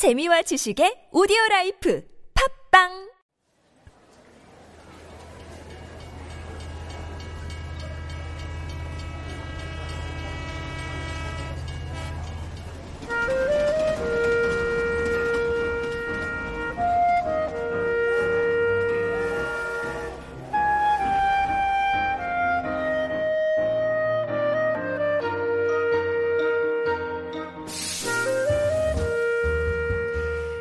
[0.00, 2.00] 재미와 지식의 오디오 라이프.
[2.32, 3.09] 팝빵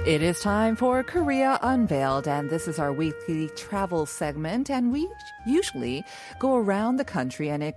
[0.10, 4.68] It is time for Korea Unveiled, and this is our weekly travel segment.
[4.72, 5.08] And we
[5.46, 6.04] usually
[6.40, 7.72] go around the country and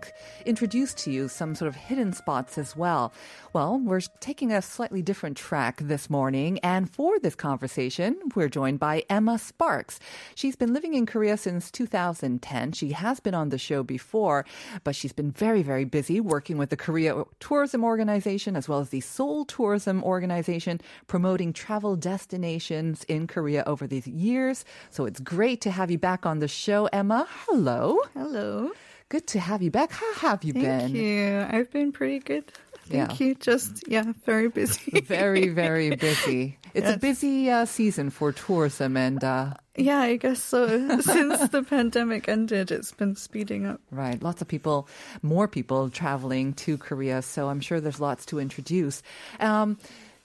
[0.46, 3.12] introduce to you some sort of hidden spots as well.
[3.52, 8.80] Well, we're taking a slightly different track this morning, and for this conversation, we're joined
[8.80, 10.00] by Emma Sparks.
[10.34, 12.72] She's been living in Korea since 2010.
[12.72, 14.46] She has been on the show before,
[14.84, 18.88] but she's been very, very busy working with the Korea Tourism Organization as well as
[18.88, 24.64] the Seoul Tourism Organization, promoting travel destinations in Korea over these years.
[24.90, 27.26] So it's great to have you back on the show, Emma.
[27.46, 27.98] Hello.
[28.14, 28.70] Hello.
[29.08, 29.90] Good to have you back.
[29.92, 30.80] How have you Thank been?
[30.80, 31.46] Thank you.
[31.50, 32.44] I've been pretty good.
[32.88, 33.26] Thank Yeah.
[33.26, 33.34] you.
[33.34, 35.00] Just, yeah, very busy.
[35.06, 36.58] Very, very busy.
[36.74, 40.66] It's a busy uh, season for tourism, and uh, yeah, I guess so.
[41.00, 43.80] Since the pandemic ended, it's been speeding up.
[43.90, 44.88] right, lots of people,
[45.22, 47.20] more people traveling to Korea.
[47.22, 49.02] So I'm sure there's lots to introduce.
[49.38, 49.76] Um,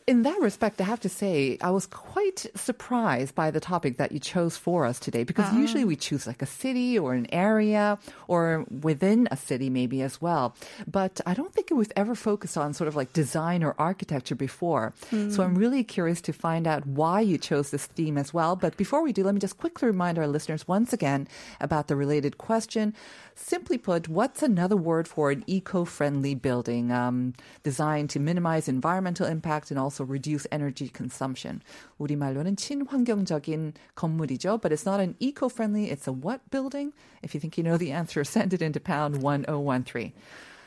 [0.08, 4.14] in that respect, I have to say, I was quite surprised by the topic that
[4.14, 8.00] you chose for us today because usually we choose like a city or an area
[8.30, 10.56] or within a city maybe as well.
[10.88, 14.36] But I don't think it was ever focused on sort of like design or architecture
[14.36, 14.94] before.
[15.30, 18.56] So I'm really curious to find out why you chose this theme as well.
[18.56, 21.28] But before we do, let me just quickly remind our listeners once again
[21.60, 22.94] about the related question.
[23.36, 29.70] Simply put, what's another word for an eco-friendly building um, designed to minimize environmental impact
[29.70, 31.63] and also reduce energy consumption?
[31.99, 36.93] 우리말로는 친환경적인 건물이죠, but it's not an eco-friendly, it's a what building?
[37.23, 40.13] If you think you know the answer, send it into pound 1013.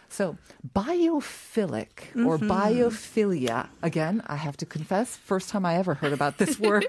[0.07, 0.37] So,
[0.73, 3.67] biophilic or biophilia.
[3.81, 6.85] Again, I have to confess, first time I ever heard about this word.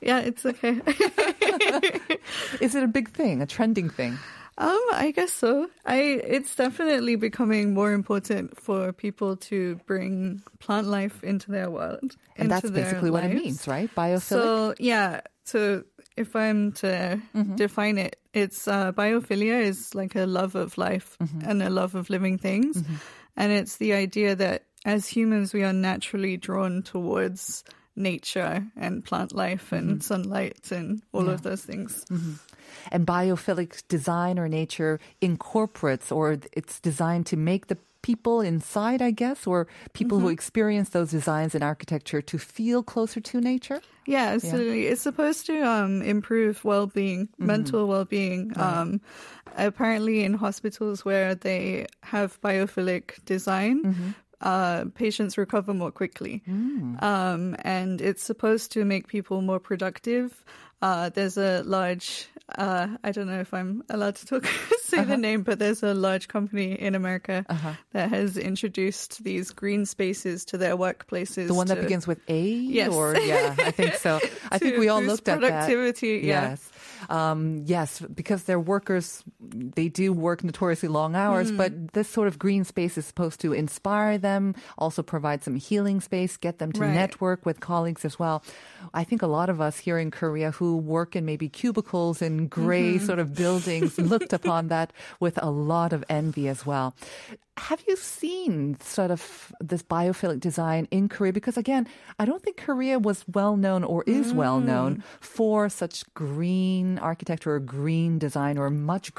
[0.00, 0.80] Yeah, it's okay.
[2.60, 4.18] Is it a big thing, a trending thing?
[4.57, 5.69] Um, I guess so.
[5.85, 12.15] I it's definitely becoming more important for people to bring plant life into their world.
[12.37, 13.93] And that's basically what it means, right?
[13.93, 14.21] Biophilic.
[14.21, 15.83] So yeah, so
[16.17, 17.55] if I'm to Mm-hmm.
[17.55, 21.49] define it, it's uh, biophilia is like a love of life Mm-hmm.
[21.49, 22.83] and a love of living things,
[23.35, 27.63] and it's the idea that as humans we are naturally drawn towards
[27.95, 30.01] nature and plant life and Mm-hmm.
[30.01, 32.05] sunlight and all of those things.
[32.91, 39.11] And biophilic design or nature incorporates or it's designed to make the people inside, I
[39.11, 43.79] guess, or people who experience those designs in architecture to feel closer to nature?
[44.07, 44.87] Yeah, absolutely.
[44.87, 47.45] It's supposed to um, improve well-being, Mm-hmm.
[47.45, 48.53] mental well-being.
[48.57, 49.01] Um,
[49.55, 54.09] apparently, in hospitals where they have biophilic design, Mm-hmm.
[54.41, 57.01] Uh, patients recover more quickly, Mm.
[57.03, 60.43] um, and it's supposed to make people more productive.
[60.81, 62.25] Uh, there's a large,
[62.57, 64.45] uh, I don't know if I'm allowed to talk,
[64.81, 65.05] say Uh-huh.
[65.13, 67.45] the name, but there's a large company in America
[67.93, 71.45] that has introduced these green spaces to their workplaces.
[71.47, 72.41] The one that begins with A?
[72.49, 72.89] Yes.
[72.89, 74.19] Or, yeah, I think so.
[74.51, 75.49] I think we all looked at that.
[75.69, 76.49] productivity, yeah.
[76.57, 76.67] Yes.
[77.09, 79.23] Um, yes, because they're workers,
[79.53, 81.57] they do work notoriously long hours, Hmm.
[81.57, 86.01] but this sort of green space is supposed to inspire them, also provide some healing
[86.01, 86.93] space, get them to Right.
[86.93, 88.43] network with colleagues as well.
[88.93, 92.47] I think a lot of us here in Korea who work in maybe cubicles in
[92.47, 93.05] gray Mm-hmm.
[93.05, 96.95] sort of buildings looked upon that with a lot of envy as well.
[97.57, 101.33] Have you seen sort of this biophilic design in Korea?
[101.33, 101.85] Because again,
[102.17, 104.65] I don't think Korea was well known or is well Mm.
[104.65, 109.13] known for such green architecture or green design or much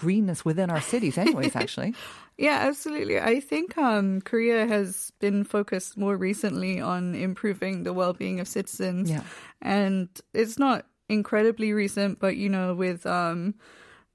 [0.45, 1.95] within our cities, anyways, actually.
[2.39, 3.21] Yeah, absolutely.
[3.21, 9.11] I think um, Korea has been focused more recently on improving the well-being of citizens,
[9.11, 9.23] Yeah.
[9.61, 13.55] and it's not incredibly recent, but you know, with um,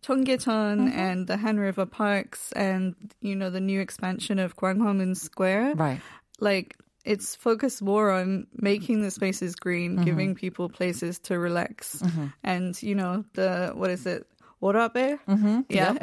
[0.04, 1.00] Cheonggyecheon Mm-hmm.
[1.00, 6.02] and the Han River parks, and you know, the new expansion of Gwanghwamun Square, Right.
[6.40, 6.76] like
[7.06, 10.04] it's focused more on making the spaces green, Mm-hmm.
[10.06, 12.02] giving people places to relax,
[12.44, 14.26] and you know, the what is it?
[14.62, 15.20] Worabe?
[15.28, 15.62] Mm-hmm.
[15.70, 15.94] Yeah.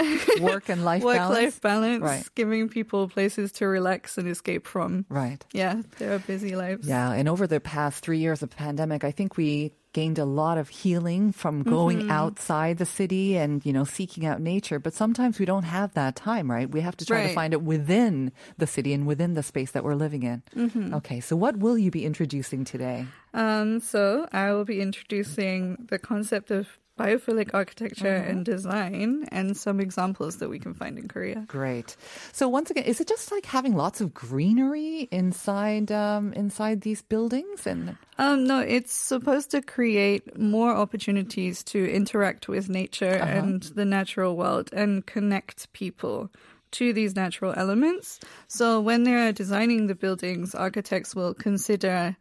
[0.40, 1.38] Work and life Work balance.
[1.38, 2.24] life balance, Right.
[2.34, 5.06] giving people places to relax and escape from.
[5.08, 5.44] Right.
[5.52, 6.86] Yeah, their busy lives.
[6.86, 10.58] Yeah, and over the past three years of pandemic, I think we gained a lot
[10.58, 12.10] of healing from going Mm-hmm.
[12.10, 14.80] outside the city and, you know, seeking out nature.
[14.80, 16.68] But sometimes we don't have that time, right?
[16.68, 19.84] We have to try to find it within the city and within the space that
[19.84, 20.42] we're living in.
[20.56, 20.94] Mm-hmm.
[20.94, 23.06] Okay, so what will you be introducing today?
[23.34, 26.66] Um, so I will be introducing the concept of
[26.98, 31.44] biophilic architecture and design and some examples that we can find in Korea.
[31.48, 31.96] Great.
[32.32, 37.02] So once again, is it just like having lots of greenery inside um, inside these
[37.02, 37.66] buildings?
[37.66, 43.84] And Um, no, it's supposed to create more opportunities to interact with nature and the
[43.84, 46.30] natural world and connect people
[46.72, 48.20] to these natural elements.
[48.48, 52.16] So when they're designing the buildings, architects will consider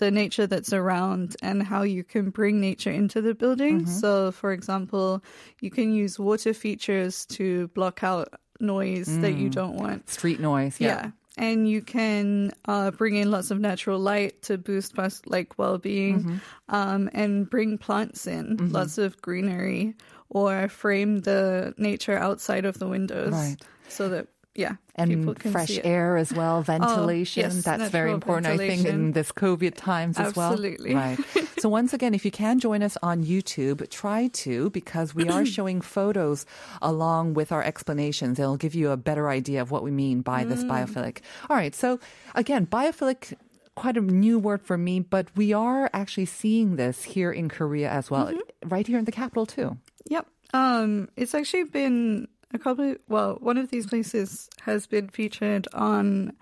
[0.00, 3.86] the nature that's around and how you can bring nature into the building.
[3.86, 5.22] So, for example,
[5.60, 10.08] you can use water features to block out noise that you don't want.
[10.08, 11.10] street noise, Yeah.
[11.38, 16.36] And you can uh, bring in lots of natural light to boost like well-being, Mm-hmm.
[16.68, 19.94] um, and bring plants in, lots of greenery,
[20.28, 23.56] or frame the nature outside of the windows, Right.
[23.88, 27.42] So that yeah, and fresh air as well, ventilation.
[27.44, 30.52] yes, That's very important, I think, in this COVID times as well.
[30.52, 30.94] Absolutely.
[30.94, 31.18] Right.
[31.58, 35.46] so once again, if you can join us on YouTube, try to because we are
[35.56, 36.46] showing photos
[36.82, 38.38] along with our explanations.
[38.38, 40.68] It'll give you a better idea of what we mean by this Mm.
[40.70, 41.18] biophilic.
[41.48, 41.74] All right.
[41.74, 41.98] So
[42.34, 43.34] again, biophilic.
[43.76, 47.88] Quite a new word for me, but we are actually seeing this here in Korea
[47.88, 48.68] as well, Mm-hmm.
[48.68, 49.78] right here in the capital too.
[50.10, 50.26] Yep.
[50.52, 52.96] Um, it's actually been a couple.
[53.08, 56.32] well, one of these places has been featured on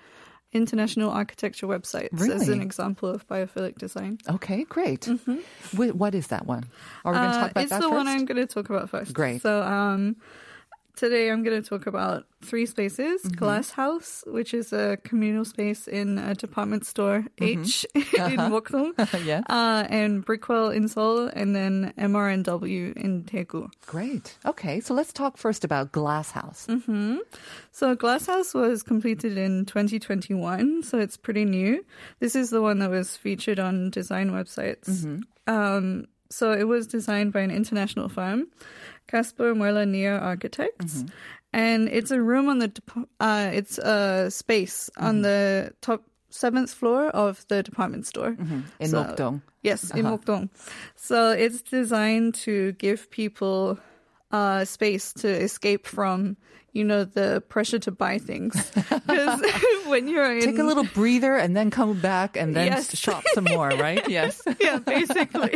[0.52, 4.18] international architecture websites as an example of biophilic design.
[4.28, 5.04] Okay, great.
[5.04, 6.64] Wh- what is that one?
[7.04, 7.38] Are we going to Mm-hmm.
[7.38, 7.94] Uh, talk about it's that the first?
[7.94, 9.12] one I'm going to talk about first.
[9.12, 9.42] Great.
[9.42, 10.16] So, um,
[10.98, 13.36] today I'm going to talk about three spaces: Mm-hmm.
[13.38, 18.24] Glass House, which is a communal space in a department store H Uh-huh.
[18.26, 18.92] in Mokdong,
[19.24, 19.44] yes.
[19.48, 23.68] uh, and Brickwell in Seoul, and then MRNW in Daegu.
[23.86, 24.36] Great.
[24.44, 26.66] Okay, so let's talk first about Glass House.
[26.68, 27.18] Mm-hmm.
[27.72, 31.84] So Glass House was completed in 2021, so it's pretty new.
[32.18, 34.88] This is the one that was featured on design websites.
[34.88, 35.20] Mm-hmm.
[35.54, 38.48] Um, so it was designed by an international firm,
[39.08, 40.98] Casper Mueller Kneer Architects.
[40.98, 41.08] Mm-hmm.
[41.52, 42.70] And it's a room on the,
[43.20, 45.06] uh, it's a space Mm-hmm.
[45.06, 48.36] on the top seventh floor of the department store.
[48.78, 49.42] In So- Mokdong.
[49.62, 50.18] Yes, in Uh-huh.
[50.18, 50.50] Mokdong.
[50.94, 53.78] So it's designed to give people
[54.30, 56.36] uh, space to escape from,
[56.72, 58.54] you know, the pressure to buy things.
[59.08, 59.40] Because
[59.86, 62.94] when you're in, Take a little breather and then come back and then Yes.
[62.96, 64.06] shop some more, right?
[64.08, 64.42] Yes.
[64.60, 65.54] yeah, basically,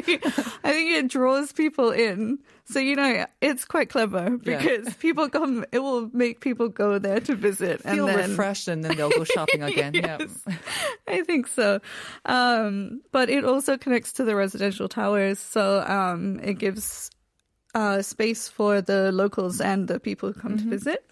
[0.64, 2.38] I think it draws people in.
[2.64, 4.58] So you know, it's quite clever Yeah.
[4.58, 5.66] because people come.
[5.70, 9.10] It will make people go there to visit Feel and then refreshed and then they'll
[9.10, 9.92] go shopping again.
[9.94, 10.18] Yeah.
[11.06, 11.80] I think so.
[12.24, 17.10] Um, but it also connects to the residential towers, so um, it gives
[17.74, 21.04] uh, space for the locals and the people who come to visit.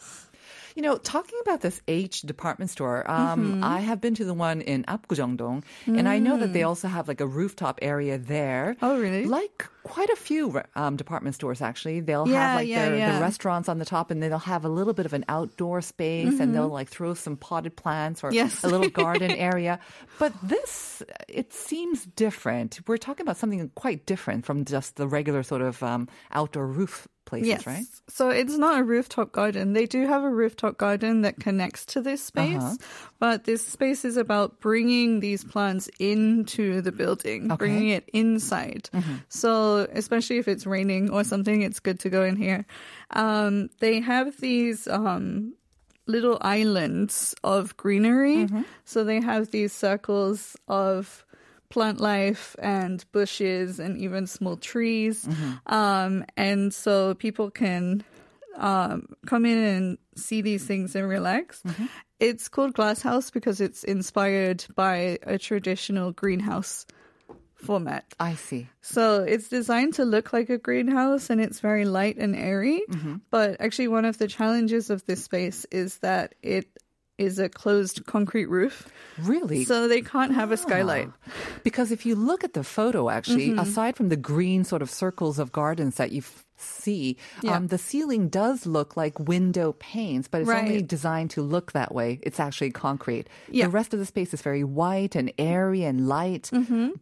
[0.76, 3.64] You know, talking about this H department store, um, Mm-hmm.
[3.64, 7.08] I have been to the one in Apgujeongdong, and I know that they also have
[7.08, 8.74] like a rooftop area there.
[8.74, 8.82] Mm.
[8.82, 9.24] Oh, really?
[9.24, 12.00] Like quite a few um, department stores, actually.
[12.00, 13.14] They'll Yeah, have like yeah, their, yeah.
[13.16, 15.80] the restaurants on the top, and then they'll have a little bit of an outdoor
[15.80, 18.36] space, and they'll like throw some potted plants or Mm-hmm.
[18.36, 18.62] Yes.
[18.64, 19.80] a little garden area.
[20.18, 22.80] But this, it seems different.
[22.86, 27.08] We're talking about something quite different from just the regular sort of um, outdoor roof
[27.30, 27.66] places, Yes.
[27.66, 27.86] right?
[28.08, 29.72] So it's not a rooftop garden.
[29.72, 32.76] They do have a rooftop garden that connects to this space, Uh-huh.
[33.18, 37.56] but this space is about bringing these plants into the building, Okay.
[37.56, 38.90] bringing it inside.
[39.28, 42.66] So especially if it's raining or something, it's good to go in here.
[43.14, 45.54] Um, they have these um,
[46.06, 48.48] little islands of greenery.
[48.84, 51.24] So they have these circles of
[51.70, 55.26] plant life and bushes and even small trees.
[55.66, 58.04] Um, and so people can
[58.56, 61.62] um, come in and see these things and relax.
[62.18, 66.84] It's called Glass House because it's inspired by a traditional greenhouse
[67.54, 68.04] format.
[68.18, 68.68] I see.
[68.82, 72.82] So it's designed to look like a greenhouse and it's very light and airy.
[73.30, 76.66] But actually, one of the challenges of this space is that it
[77.20, 78.88] is a closed concrete roof.
[79.20, 79.64] Really?
[79.64, 81.10] So they can't have a skylight.
[81.62, 83.58] Because if you look at the photo, actually, Mm-hmm.
[83.60, 86.22] aside from the green sort of circles of gardens that you
[86.56, 87.56] see, Yeah.
[87.56, 91.94] um, the ceiling does look like window panes, but it's only designed to look that
[91.94, 92.18] way.
[92.22, 93.28] It's actually concrete.
[93.50, 93.64] Yeah.
[93.66, 96.50] The rest of the space is very white and airy and light,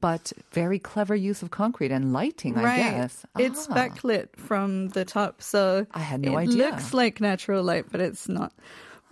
[0.00, 3.26] but very clever use of concrete and lighting, I guess.
[3.38, 3.74] It's Ah.
[3.74, 6.56] backlit from the top, so I had no it idea.
[6.70, 8.52] looks like natural light, but it's not.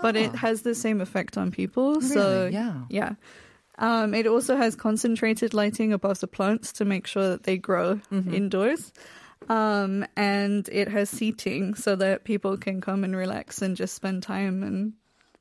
[0.01, 2.01] But it has the same effect on people.
[2.01, 2.53] so Really?
[2.55, 2.85] Yeah.
[2.91, 3.13] yeah.
[3.79, 8.01] Um, it also has concentrated lighting above the plants to make sure that they grow
[8.33, 8.93] indoors.
[9.49, 14.23] Um, and it has seating so that people can come and relax and just spend
[14.23, 14.95] time and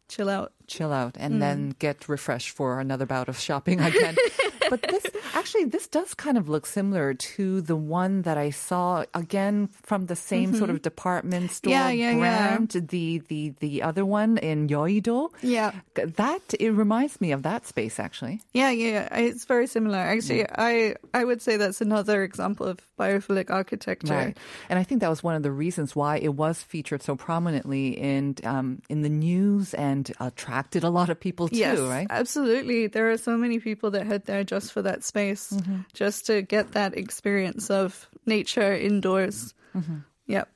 [0.10, 0.52] chill out.
[0.68, 1.26] Chill out Mm.
[1.26, 4.16] and then get refreshed for another bout of shopping again.
[4.70, 9.06] but this actually this does kind of look similar to the one that I saw
[9.14, 11.98] again from the same sort of department store Mm-hmm.
[11.98, 12.58] Yeah, yeah, yeah.
[12.82, 15.30] The the the other one in Yeouido.
[15.42, 15.72] Yeah.
[15.94, 18.42] That it reminds me of that space actually.
[18.54, 19.98] Yeah, yeah, it's very similar.
[19.98, 24.14] Actually, I I would say that's another example of biophilic architecture.
[24.14, 24.38] Right.
[24.70, 27.90] And I think that was one of the reasons why it was featured so prominently
[28.00, 30.12] in um, in the news and
[30.56, 32.08] attracted a lot of people too, yes, right?
[32.10, 32.88] absolutely.
[32.88, 35.82] There are so many people that head there just for that space, Mm-hmm.
[35.94, 39.54] just to get that experience of nature indoors.
[39.76, 39.98] Mm-hmm.
[40.28, 40.48] Yep.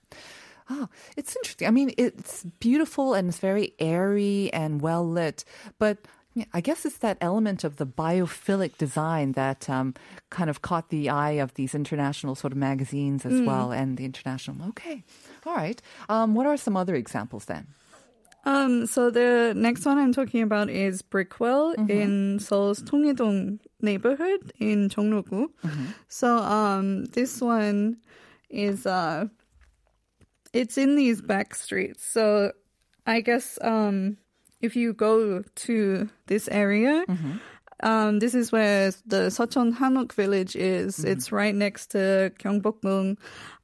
[0.69, 0.87] Oh,
[1.17, 1.67] it's interesting.
[1.67, 5.43] I mean, it's beautiful and it's very airy and well lit,
[5.79, 5.97] but
[6.53, 9.95] I guess it's that element of the biophilic design that um,
[10.29, 14.05] kind of caught the eye of these international sort of magazines as well, and the
[14.05, 14.69] international.
[14.69, 15.03] Okay,
[15.45, 15.81] all right.
[16.07, 17.67] Um, what are some other examples then?
[18.45, 21.89] Um, so the next one I'm talking about is Brickwell Mm-hmm.
[21.91, 25.47] in Seoul's Tongyeong neighborhood in Jongno-gu.
[25.65, 25.85] Mm-hmm.
[26.07, 27.97] So um, this one
[28.49, 29.25] is uh,
[30.53, 32.05] it's in these back streets.
[32.05, 32.53] So
[33.05, 34.17] I guess um,
[34.61, 37.03] if you go to this area.
[37.07, 37.31] Mm-hmm.
[37.81, 40.97] Um, this is where the Seochon Hanok village is.
[40.97, 41.07] Mm-hmm.
[41.11, 43.17] It's right next to Gyeongbokgung.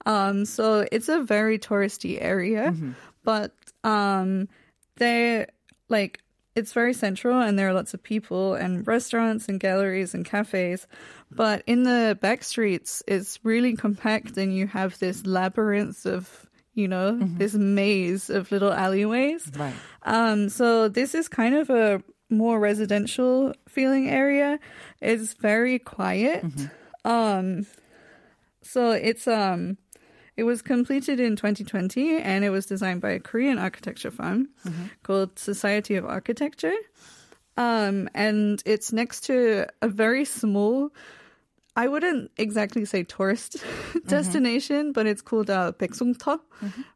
[0.05, 2.91] Um, so it's a very touristy area, Mm-hmm.
[3.25, 3.51] but
[3.83, 4.47] um,
[4.97, 5.45] they
[5.89, 6.19] like
[6.55, 10.87] it's very central and there are lots of people and restaurants and galleries and cafes.
[11.29, 16.87] But in the back streets, it's really compact and you have this labyrinth of, you
[16.87, 19.51] know, this maze of little alleyways.
[19.57, 19.73] Right.
[20.03, 24.59] Um, so this is kind of a more residential feeling area.
[25.01, 26.45] It's very quiet.
[27.03, 27.67] Um,
[28.61, 29.77] so it's um,
[30.37, 34.49] it was completed in 2020 and it was designed by a Korean architecture firm
[35.03, 36.75] called Society of Architecture.
[37.57, 40.91] Um, and it's next to a very small,
[41.75, 43.57] I wouldn't exactly say tourist
[44.07, 46.39] destination, but it's called uh, Baeksongteo,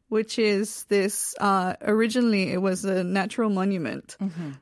[0.08, 4.16] which is this, uh, originally it was a natural monument.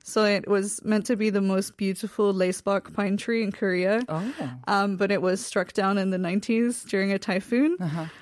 [0.03, 4.01] So it was meant to be the most beautiful lacebark pine tree in Korea.
[4.09, 4.33] Oh,
[4.67, 7.77] Um, but it was struck down in the 90s during a typhoon.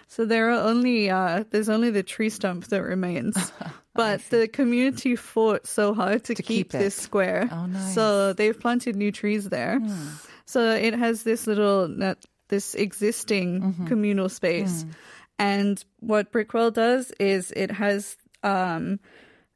[0.08, 3.36] So there are only uh, there's only the tree stump that remains.
[3.96, 7.48] but the community fought so hard to, To keep, keep this square.
[7.52, 7.94] Oh, nice.
[7.96, 9.80] So they've planted new trees there.
[10.46, 11.88] So it has this little
[12.48, 14.86] this existing communal space.
[15.40, 19.00] And what Brickwell does is it has um,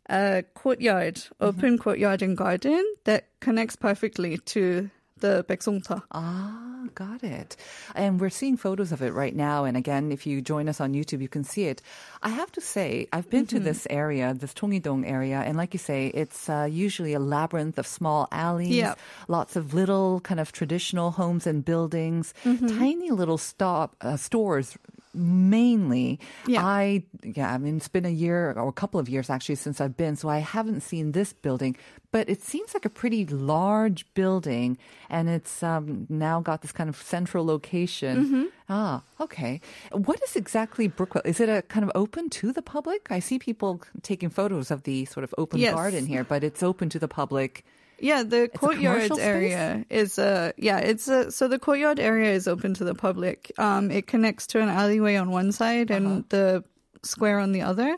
[0.09, 6.01] a courtyard, open courtyard and garden that connects perfectly to the Baeksongteo.
[6.11, 7.55] Ah, got it.
[7.95, 9.63] And we're seeing photos of it right now.
[9.65, 11.81] And again, if you join us on YouTube, you can see it.
[12.23, 15.79] I have to say, I've been to this area, this Tongui-dong area, and like you
[15.79, 18.95] say, it's uh, usually a labyrinth of small alleys, Yeah.
[19.27, 24.77] lots of little kind of traditional homes and buildings, tiny little stop uh, stores.
[25.11, 26.63] Mainly, Yeah.
[26.63, 29.81] I yeah, I mean it's been a year or a couple of years actually since
[29.81, 31.75] I've been, so I haven't seen this building.
[32.11, 34.77] But it seems like a pretty large building,
[35.09, 38.25] and it's um, now got this kind of central location.
[38.25, 38.43] Mm-hmm.
[38.69, 39.59] Ah, okay.
[39.91, 41.25] What is exactly Brickwell?
[41.25, 43.07] Is it a kind of open to the public?
[43.09, 45.73] I see people taking photos of the sort of open Yes.
[45.73, 47.65] garden here, but it's open to the public.
[48.01, 52.47] Yeah, the a courtyard area is uh yeah, it's a, so the courtyard area is
[52.47, 53.51] open to the public.
[53.57, 56.63] Um it connects to an alleyway on one side and the
[57.03, 57.97] square on the other.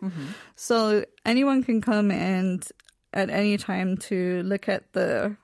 [0.56, 2.64] So anyone can come and
[3.14, 5.36] at any time to look at the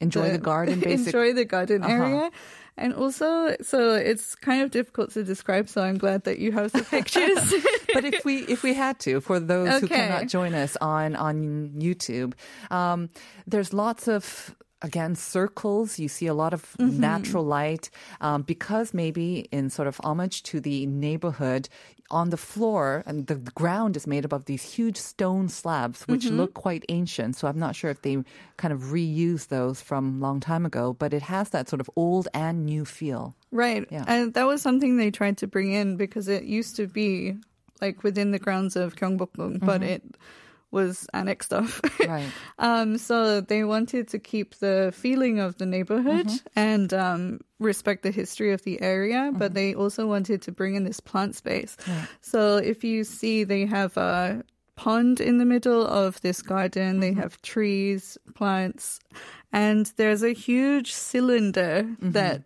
[0.00, 1.06] Enjoy the, garden, basically.
[1.10, 1.92] enjoy the garden Uh-huh.
[1.92, 2.30] area.
[2.78, 5.68] And also, so it's kind of difficult to describe.
[5.68, 7.52] So I'm glad that you have the pictures.
[7.92, 11.72] but if we if we had to, for those who cannot join us on on
[11.76, 12.34] YouTube,
[12.70, 13.10] um,
[13.46, 15.98] there's lots of again circles.
[15.98, 17.00] You see a lot of Mm-hmm.
[17.00, 21.68] natural light um, because maybe in sort of homage to the neighborhood.
[22.10, 26.24] On the floor, and the ground is made up of these huge stone slabs, which
[26.24, 26.40] Mm-hmm.
[26.40, 27.36] look quite ancient.
[27.36, 28.16] So I'm not sure if they
[28.56, 31.90] kind of reused those from a long time ago, but it has that sort of
[32.00, 33.36] old and new feel.
[33.52, 33.84] Right.
[33.92, 34.08] Yeah.
[34.08, 37.36] And that was something they tried to bring in because it used to be
[37.84, 40.00] like within the grounds of Gyeongbokgung, but it
[40.70, 41.80] was annexed off.
[42.06, 42.28] Right.
[42.58, 46.58] um, so they wanted to keep the feeling of the neighborhood mm-hmm.
[46.58, 49.54] and um, respect the history of the area, but mm-hmm.
[49.54, 51.76] they also wanted to bring in this plant space.
[52.20, 54.44] So if you see, they have a
[54.76, 57.00] pond in the middle of this garden.
[57.00, 57.20] They mm-hmm.
[57.20, 59.00] have trees, plants,
[59.52, 62.42] and there's a huge cylinder that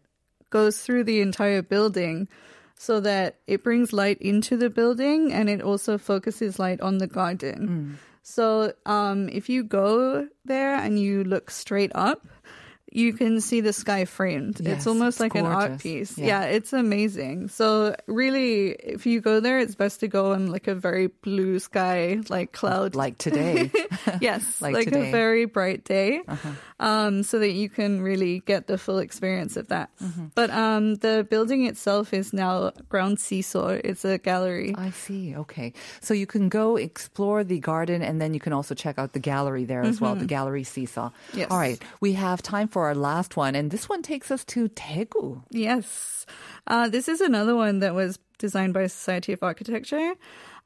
[0.50, 2.29] goes through the entire building
[2.79, 7.07] so that it brings light into the building and it also focuses light on the
[7.07, 7.69] garden.
[7.69, 8.12] Mm.
[8.23, 12.26] So um, if you go there and you look straight up,
[12.93, 14.61] you can see the sky framed.
[14.61, 16.19] Yes, it's almost it's like an art piece.
[16.19, 16.27] Yeah.
[16.27, 16.45] Yeah.
[16.45, 17.49] it's amazing.
[17.49, 21.59] So really, if you go there, it's best to go on like a very blue
[21.59, 22.95] sky, like cloud.
[22.95, 23.71] Like today.
[24.21, 25.01] yes, like like, today.
[25.01, 25.09] Uh-huh.
[25.09, 26.23] a very bright day,
[26.81, 29.91] um, so that you can really get the full experience of that.
[30.03, 30.27] Mm-hmm.
[30.35, 33.81] But um, the building itself is now ground seesaw.
[33.83, 34.75] It's a gallery.
[34.77, 35.35] I see.
[35.37, 35.73] Okay.
[36.01, 39.19] So you can go explore the garden and then you can also check out the
[39.19, 41.11] gallery there as well, the gallery seesaw.
[41.35, 41.51] Yes.
[41.51, 41.81] All right.
[42.01, 45.43] We have time for our last one, and this one takes us to Daegu.
[45.51, 46.27] Yes.
[46.67, 50.15] Uh, this is another one that was designed by Society of Architecture.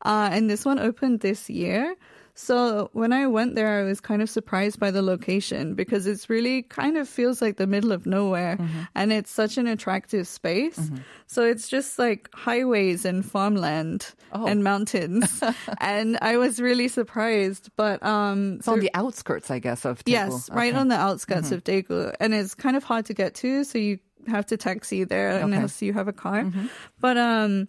[0.03, 1.97] Uh, and this one opened this year.
[2.39, 6.29] So when I went there, I was kind of surprised by the location because it's
[6.29, 8.83] really kind of feels like the middle of nowhere mm-hmm.
[8.95, 10.79] and it's such an attractive space.
[10.79, 10.97] Mm-hmm.
[11.27, 14.47] So it's just like highways and farmland oh.
[14.47, 15.43] and mountains.
[15.81, 20.13] and I was really surprised, but, um, It's on the outskirts, I guess, of Daegu.
[20.13, 21.93] Yes, right on the outskirts of mm-hmm.
[21.95, 25.33] Daegu, and it's kind of hard to get to, so you have to taxi there
[25.33, 25.43] Okay.
[25.43, 26.53] unless you have a car.
[27.01, 27.69] But um,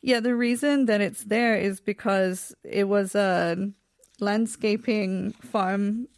[0.00, 3.72] yeah, the reason that it's there is because it was a
[4.20, 6.08] landscaping farm.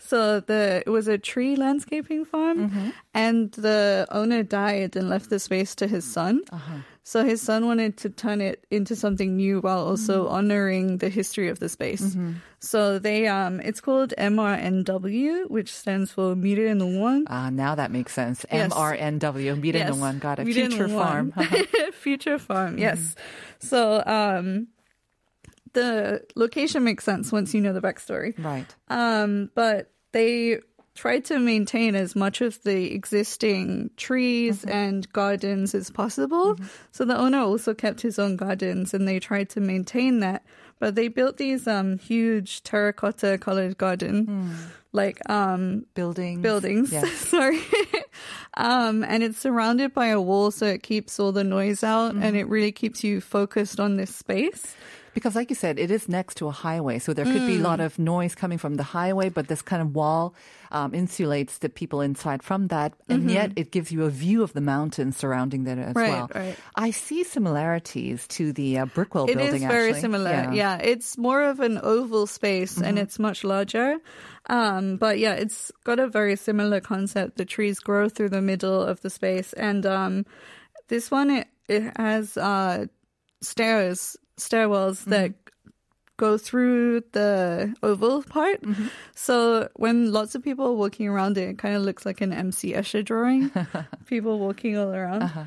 [0.00, 5.38] So the it was a tree landscaping farm, and the owner died and left the
[5.38, 6.42] space to his son.
[7.04, 11.48] So his son wanted to turn it into something new while also honoring the history
[11.48, 12.16] of the space.
[12.60, 17.24] So they um it's called MRNW, which stands for Mirae Nongwon.
[17.28, 18.44] Ah, now that makes sense.
[18.52, 18.72] Yes.
[18.72, 20.44] MRNW, Mirae Nongwon, got it.
[20.44, 21.32] Mire Future farm.
[21.36, 21.90] Uh-huh.
[21.92, 23.14] Future farm, yes.
[23.60, 24.68] So um
[25.74, 28.32] the location makes sense once you know the backstory.
[28.44, 28.66] right.
[28.88, 30.60] Um, but they
[30.94, 34.68] tried to maintain as much of the existing trees Mm-hmm.
[34.70, 36.56] and gardens as possible.
[36.90, 40.44] So the owner also kept his own gardens and they tried to maintain that.
[40.78, 44.54] But they built these um huge terracotta colored garden
[44.92, 46.42] like um Buildings.
[46.42, 46.92] buildings.
[46.92, 47.10] Yes.
[47.32, 47.60] Sorry.
[48.56, 52.36] um, and it's surrounded by a wall, so it keeps all the noise out and
[52.36, 54.74] it really keeps you focused on this space.
[55.14, 57.60] Because, like you said, it is next to a highway, so there could be a
[57.60, 57.84] lot Mm.
[57.86, 60.34] of noise coming from the highway, but this kind of wall
[60.70, 64.54] um, insulates the people inside from that, and yet it gives you a view of
[64.54, 65.98] the mountains surrounding that as Mm-hmm.
[65.98, 66.30] Right, well.
[66.34, 66.56] right.
[66.74, 69.62] I see similarities to the uh, Brickwell It building.
[69.62, 70.00] is very actually.
[70.00, 70.50] similar.
[70.54, 70.76] Yeah.
[70.78, 73.98] it's more of an oval space and it's much larger.
[74.48, 77.36] Um, but yeah, it's got a very similar concept.
[77.36, 80.24] The trees grow through the middle of the space, and um,
[80.88, 82.86] this one it, it has uh,
[83.42, 85.70] stairs, stairwells that mm-hmm.
[86.16, 88.62] go through the oval part.
[88.62, 88.86] Mm-hmm.
[89.14, 92.32] So when lots of people are walking around it, it kind of looks like an
[92.32, 93.50] MC Escher drawing.
[94.06, 95.22] people walking all around.
[95.22, 95.44] Uh-huh.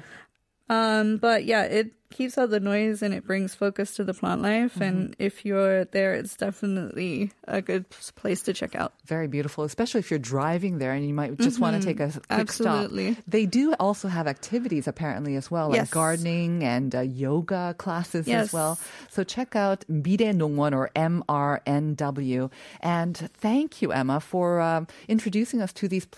[0.69, 4.41] Um, but yeah, it keeps out the noise and it brings focus to the plant
[4.41, 4.79] life.
[4.79, 8.93] And if you're there, it's definitely a good place to check out.
[9.05, 12.09] Very beautiful, especially if you're driving there and you might just want to take a
[12.11, 13.13] quick Absolutely.
[13.13, 13.23] stop.
[13.27, 15.89] They do also have activities apparently as well, like Yes.
[15.89, 18.79] gardening and uh, yoga classes as well.
[19.09, 22.51] So check out Mirae Nongwon or MRNW.
[22.81, 26.05] And thank you, Emma, for um, introducing us to these.
[26.05, 26.17] p-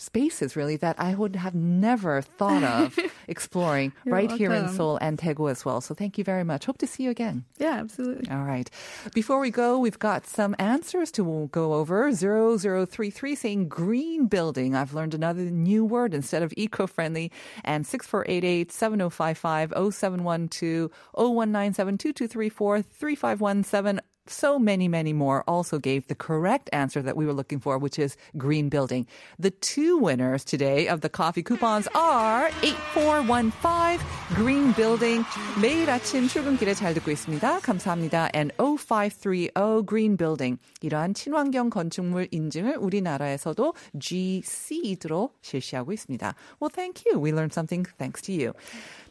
[0.00, 4.68] Spaces really that I would have never thought of exploring right here in.
[4.70, 5.80] Seoul and Daegu as well.
[5.80, 6.64] So thank you very much.
[6.64, 7.44] Hope to see you again.
[7.58, 8.30] Yeah, absolutely.
[8.30, 8.70] All right.
[9.14, 12.10] Before we go, we've got some answers to go over.
[12.12, 14.74] 0033 saying green building.
[14.74, 17.30] I've learned another new word instead of eco-friendly.
[17.64, 26.69] And 6488 7055 0712 0197 2234 3517 so many, many more also gave the correct
[26.73, 29.07] answer that we were looking for, which is green building.
[29.39, 33.99] The two winners today of the coffee coupons are 8415
[34.35, 35.23] green building.
[35.61, 37.59] 매일 아침 출근길에 잘 듣고 있습니다.
[37.59, 38.29] 감사합니다.
[38.33, 40.59] And 0530 green building.
[40.81, 46.35] 이러한 친환경 건축물 인증을 우리나라에서도 GC로 실시하고 있습니다.
[46.59, 47.19] Well, thank you.
[47.19, 48.53] We learned something thanks to you.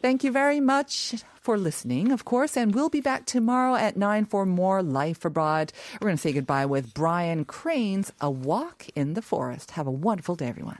[0.01, 4.26] Thank you very much for listening, of course, and we'll be back tomorrow at 9
[4.26, 5.72] for more Life Abroad.
[5.94, 9.72] We're going to say goodbye with Brian Crain's A Walk in the Forest.
[9.72, 10.78] Have a wonderful day, everyone.